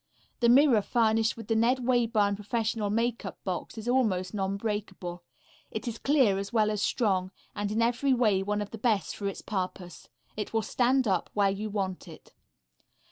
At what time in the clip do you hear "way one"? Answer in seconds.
8.11-8.63